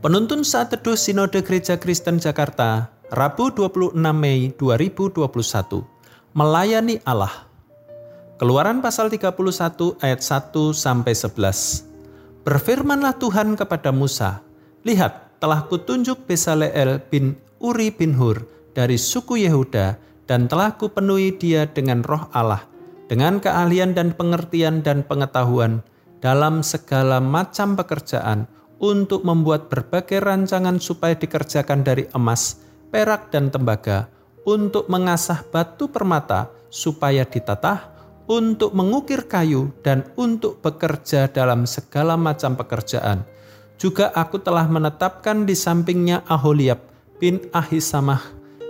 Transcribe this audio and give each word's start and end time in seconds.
Penuntun 0.00 0.48
saat 0.48 0.72
teduh 0.72 0.96
Sinode 0.96 1.44
Gereja 1.44 1.76
Kristen 1.76 2.16
Jakarta, 2.16 2.88
Rabu 3.12 3.52
26 3.52 3.92
Mei 4.16 4.48
2021. 4.56 5.28
Melayani 6.32 7.04
Allah. 7.04 7.44
Keluaran 8.40 8.80
pasal 8.80 9.12
31 9.12 10.00
ayat 10.00 10.24
1 10.24 10.72
sampai 10.72 11.12
11. 11.12 11.84
Berfirmanlah 12.48 13.20
Tuhan 13.20 13.52
kepada 13.60 13.92
Musa, 13.92 14.40
"Lihat, 14.88 15.36
telah 15.36 15.68
kutunjuk 15.68 16.24
Besaleel 16.24 17.04
bin 17.12 17.36
Uri 17.60 17.92
bin 17.92 18.16
Hur 18.16 18.48
dari 18.72 18.96
suku 18.96 19.36
Yehuda 19.44 20.00
dan 20.24 20.48
telah 20.48 20.80
kupenuhi 20.80 21.36
dia 21.36 21.68
dengan 21.68 22.00
roh 22.00 22.24
Allah, 22.32 22.64
dengan 23.04 23.36
keahlian 23.36 23.92
dan 23.92 24.16
pengertian 24.16 24.80
dan 24.80 25.04
pengetahuan 25.04 25.84
dalam 26.24 26.64
segala 26.64 27.20
macam 27.20 27.76
pekerjaan 27.76 28.48
untuk 28.80 29.22
membuat 29.22 29.68
berbagai 29.68 30.24
rancangan 30.24 30.80
supaya 30.80 31.12
dikerjakan 31.14 31.84
dari 31.84 32.08
emas, 32.16 32.64
perak, 32.88 33.28
dan 33.28 33.52
tembaga, 33.52 34.08
untuk 34.48 34.88
mengasah 34.88 35.44
batu 35.52 35.92
permata 35.92 36.48
supaya 36.72 37.28
ditatah, 37.28 37.92
untuk 38.24 38.72
mengukir 38.72 39.28
kayu, 39.28 39.68
dan 39.84 40.08
untuk 40.16 40.64
bekerja 40.64 41.28
dalam 41.28 41.68
segala 41.68 42.16
macam 42.16 42.56
pekerjaan. 42.56 43.22
Juga 43.76 44.12
aku 44.16 44.40
telah 44.40 44.64
menetapkan 44.64 45.44
di 45.44 45.52
sampingnya 45.56 46.24
Aholiab 46.28 46.80
bin 47.20 47.40
Ahisamah 47.52 48.20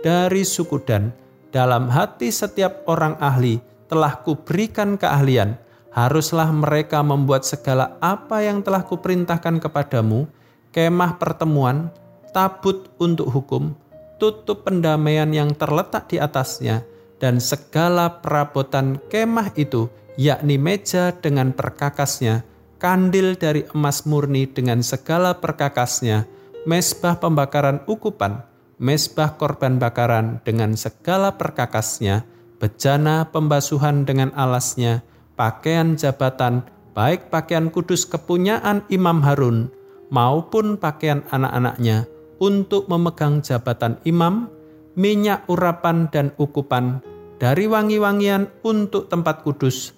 dari 0.00 0.44
suku 0.44 0.80
Dan. 0.84 1.12
Dalam 1.48 1.88
hati 1.88 2.28
setiap 2.28 2.84
orang 2.84 3.16
ahli 3.16 3.56
telah 3.88 4.20
kuberikan 4.20 5.00
keahlian, 5.00 5.56
haruslah 5.92 6.50
mereka 6.52 7.00
membuat 7.00 7.48
segala 7.48 7.96
apa 7.98 8.44
yang 8.44 8.60
telah 8.60 8.84
kuperintahkan 8.84 9.60
kepadamu, 9.62 10.28
kemah 10.70 11.16
pertemuan, 11.16 11.90
tabut 12.30 12.92
untuk 13.00 13.32
hukum, 13.32 13.72
tutup 14.20 14.68
pendamaian 14.68 15.28
yang 15.32 15.54
terletak 15.56 16.10
di 16.12 16.20
atasnya, 16.20 16.84
dan 17.18 17.42
segala 17.42 18.20
perabotan 18.22 19.00
kemah 19.10 19.54
itu, 19.58 19.90
yakni 20.14 20.60
meja 20.60 21.14
dengan 21.14 21.50
perkakasnya, 21.50 22.46
kandil 22.78 23.34
dari 23.34 23.66
emas 23.74 24.06
murni 24.06 24.46
dengan 24.46 24.84
segala 24.86 25.34
perkakasnya, 25.34 26.30
mesbah 26.66 27.18
pembakaran 27.18 27.82
ukupan, 27.90 28.44
mesbah 28.78 29.34
korban 29.34 29.82
bakaran 29.82 30.38
dengan 30.46 30.78
segala 30.78 31.34
perkakasnya, 31.34 32.22
bejana 32.62 33.26
pembasuhan 33.30 34.06
dengan 34.06 34.30
alasnya, 34.34 35.02
pakaian 35.38 35.94
jabatan, 35.94 36.66
baik 36.98 37.30
pakaian 37.30 37.70
kudus 37.70 38.02
kepunyaan 38.02 38.82
Imam 38.90 39.22
Harun 39.22 39.70
maupun 40.10 40.74
pakaian 40.74 41.22
anak-anaknya 41.30 42.10
untuk 42.42 42.90
memegang 42.90 43.38
jabatan 43.38 44.02
imam, 44.02 44.50
minyak 44.98 45.46
urapan 45.46 46.10
dan 46.10 46.34
ukupan 46.42 46.98
dari 47.38 47.70
wangi-wangian 47.70 48.50
untuk 48.66 49.06
tempat 49.06 49.46
kudus, 49.46 49.94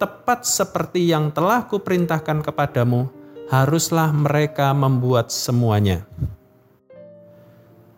tepat 0.00 0.48
seperti 0.48 1.04
yang 1.12 1.28
telah 1.28 1.68
kuperintahkan 1.68 2.40
kepadamu, 2.40 3.12
haruslah 3.52 4.08
mereka 4.16 4.72
membuat 4.72 5.28
semuanya. 5.28 6.08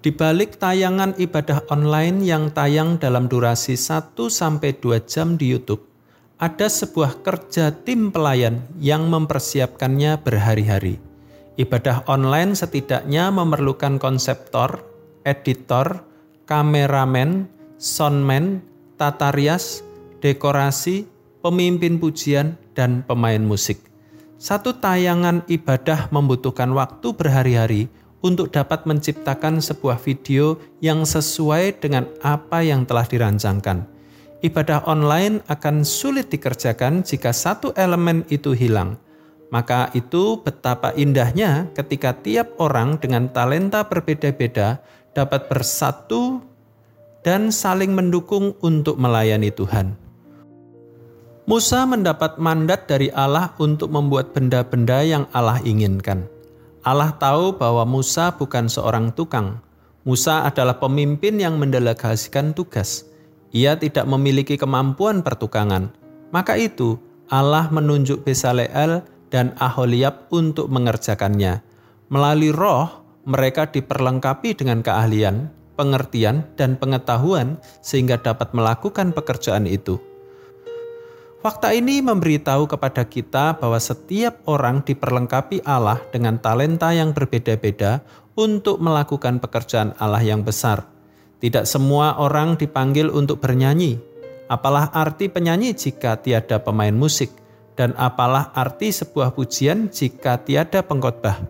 Di 0.03 0.11
balik 0.11 0.59
tayangan 0.59 1.15
ibadah 1.15 1.71
online 1.71 2.27
yang 2.27 2.51
tayang 2.51 2.99
dalam 2.99 3.31
durasi 3.31 3.79
1 3.79 4.19
sampai 4.27 4.75
2 4.75 4.99
jam 5.07 5.39
di 5.39 5.47
YouTube, 5.55 5.92
ada 6.43 6.67
sebuah 6.67 7.23
kerja 7.23 7.71
tim 7.87 8.11
pelayan 8.11 8.67
yang 8.83 9.07
mempersiapkannya 9.07 10.19
berhari-hari. 10.27 10.99
Ibadah 11.55 12.03
online 12.11 12.59
setidaknya 12.59 13.31
memerlukan 13.31 14.03
konseptor, 14.03 14.83
editor, 15.23 16.03
kameramen, 16.51 17.47
soundman, 17.79 18.59
tata 18.99 19.31
rias, 19.31 19.87
dekorasi, 20.19 21.07
pemimpin 21.47 22.03
pujian, 22.03 22.59
dan 22.75 23.07
pemain 23.07 23.39
musik. 23.39 23.79
Satu 24.35 24.75
tayangan 24.75 25.47
ibadah 25.47 26.11
membutuhkan 26.11 26.75
waktu 26.75 27.15
berhari-hari 27.15 27.87
untuk 28.19 28.51
dapat 28.51 28.83
menciptakan 28.91 29.63
sebuah 29.63 30.03
video 30.03 30.59
yang 30.83 31.07
sesuai 31.07 31.79
dengan 31.79 32.11
apa 32.19 32.67
yang 32.67 32.83
telah 32.83 33.07
dirancangkan 33.07 33.93
ibadah 34.43 34.85
online 34.91 35.41
akan 35.47 35.87
sulit 35.87 36.29
dikerjakan 36.29 37.07
jika 37.07 37.31
satu 37.31 37.71
elemen 37.79 38.27
itu 38.29 38.53
hilang. 38.53 38.99
Maka 39.55 39.93
itu 39.95 40.43
betapa 40.43 40.91
indahnya 40.99 41.71
ketika 41.77 42.17
tiap 42.19 42.59
orang 42.59 42.99
dengan 42.99 43.31
talenta 43.31 43.87
berbeda-beda 43.87 44.83
dapat 45.15 45.47
bersatu 45.47 46.43
dan 47.23 47.55
saling 47.55 47.95
mendukung 47.95 48.59
untuk 48.65 48.99
melayani 48.99 49.55
Tuhan. 49.55 49.95
Musa 51.45 51.85
mendapat 51.85 52.41
mandat 52.41 52.89
dari 52.89 53.13
Allah 53.13 53.53
untuk 53.61 53.93
membuat 53.93 54.33
benda-benda 54.33 55.05
yang 55.05 55.29
Allah 55.37 55.61
inginkan. 55.63 56.27
Allah 56.83 57.15
tahu 57.15 57.55
bahwa 57.61 57.85
Musa 57.87 58.35
bukan 58.35 58.67
seorang 58.67 59.13
tukang. 59.15 59.61
Musa 60.03 60.43
adalah 60.49 60.83
pemimpin 60.83 61.39
yang 61.39 61.61
mendelegasikan 61.61 62.57
tugas 62.57 63.12
ia 63.53 63.77
tidak 63.77 64.09
memiliki 64.09 64.57
kemampuan 64.57 65.21
pertukangan. 65.21 65.93
Maka 66.33 66.57
itu 66.57 66.97
Allah 67.29 67.69
menunjuk 67.69 68.25
Besaleel 68.25 69.05
dan 69.29 69.57
Aholiab 69.61 70.29
untuk 70.33 70.69
mengerjakannya. 70.69 71.65
Melalui 72.13 72.53
roh, 72.53 73.05
mereka 73.25 73.69
diperlengkapi 73.69 74.53
dengan 74.57 74.85
keahlian, 74.85 75.49
pengertian, 75.77 76.45
dan 76.61 76.77
pengetahuan 76.77 77.57
sehingga 77.81 78.21
dapat 78.21 78.53
melakukan 78.53 79.17
pekerjaan 79.17 79.65
itu. 79.65 79.97
Fakta 81.43 81.75
ini 81.75 81.99
memberitahu 81.99 82.71
kepada 82.71 83.03
kita 83.03 83.59
bahwa 83.59 83.81
setiap 83.83 84.47
orang 84.47 84.87
diperlengkapi 84.87 85.67
Allah 85.67 85.99
dengan 86.15 86.39
talenta 86.39 86.95
yang 86.95 87.11
berbeda-beda 87.11 87.99
untuk 88.39 88.79
melakukan 88.79 89.43
pekerjaan 89.43 89.91
Allah 89.99 90.23
yang 90.23 90.47
besar. 90.47 90.92
Tidak 91.43 91.67
semua 91.67 92.23
orang 92.23 92.55
dipanggil 92.55 93.11
untuk 93.11 93.43
bernyanyi. 93.43 93.99
Apalah 94.47 94.95
arti 94.95 95.27
penyanyi 95.27 95.75
jika 95.75 96.23
tiada 96.23 96.63
pemain 96.63 96.95
musik? 96.95 97.35
Dan 97.75 97.99
apalah 97.99 98.55
arti 98.55 98.95
sebuah 98.95 99.35
pujian 99.35 99.91
jika 99.91 100.39
tiada 100.47 100.87
pengkhotbah? 100.87 101.43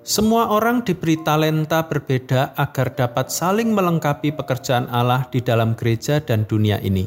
Semua 0.00 0.48
orang 0.56 0.80
diberi 0.88 1.20
talenta 1.20 1.84
berbeda 1.84 2.56
agar 2.56 2.96
dapat 2.96 3.28
saling 3.28 3.76
melengkapi 3.76 4.32
pekerjaan 4.32 4.88
Allah 4.88 5.28
di 5.28 5.44
dalam 5.44 5.76
gereja 5.76 6.24
dan 6.24 6.48
dunia 6.48 6.80
ini. 6.80 7.04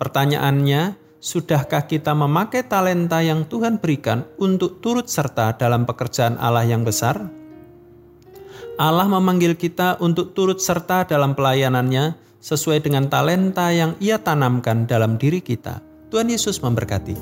Pertanyaannya, 0.00 0.96
sudahkah 1.20 1.84
kita 1.84 2.16
memakai 2.16 2.64
talenta 2.64 3.20
yang 3.20 3.44
Tuhan 3.44 3.78
berikan 3.78 4.24
untuk 4.40 4.80
turut 4.80 5.12
serta 5.12 5.60
dalam 5.60 5.84
pekerjaan 5.84 6.40
Allah 6.40 6.64
yang 6.64 6.88
besar? 6.88 7.41
Allah 8.82 9.06
memanggil 9.06 9.54
kita 9.54 10.02
untuk 10.02 10.34
turut 10.34 10.58
serta 10.58 11.06
dalam 11.06 11.38
pelayanannya 11.38 12.18
sesuai 12.42 12.82
dengan 12.82 13.06
talenta 13.06 13.70
yang 13.70 13.94
ia 14.02 14.18
tanamkan 14.18 14.90
dalam 14.90 15.22
diri 15.22 15.38
kita. 15.38 15.78
Tuhan 16.10 16.26
Yesus 16.26 16.58
memberkati. 16.58 17.14